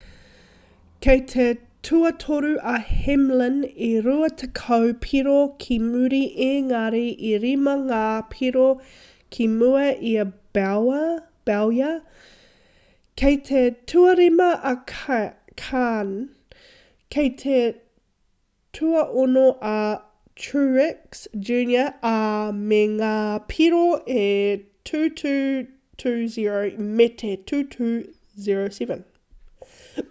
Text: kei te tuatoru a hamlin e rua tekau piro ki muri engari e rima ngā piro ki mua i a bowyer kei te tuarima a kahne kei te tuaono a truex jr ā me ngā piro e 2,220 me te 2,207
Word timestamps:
kei 1.05 1.17
te 1.29 1.43
tuatoru 1.87 2.49
a 2.71 2.73
hamlin 2.87 3.55
e 3.85 3.99
rua 4.07 4.27
tekau 4.41 4.89
piro 5.05 5.37
ki 5.63 5.77
muri 5.85 6.19
engari 6.47 7.05
e 7.29 7.37
rima 7.45 7.73
ngā 7.87 8.01
piro 8.33 8.67
ki 9.37 9.47
mua 9.53 9.87
i 10.11 10.15
a 10.23 10.31
bowyer 10.57 11.95
kei 13.23 13.37
te 13.49 13.63
tuarima 13.93 14.49
a 14.71 14.73
kahne 14.85 16.27
kei 17.15 17.29
te 17.43 17.57
tuaono 18.79 19.47
a 19.73 19.99
truex 20.45 21.25
jr 21.49 21.87
ā 22.15 22.17
me 22.71 22.81
ngā 22.99 23.13
piro 23.55 23.83
e 24.21 24.23
2,220 24.91 26.85
me 27.01 27.07
te 27.23 27.31
2,207 27.53 29.03